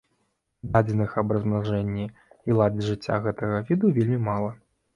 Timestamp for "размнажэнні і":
1.37-2.57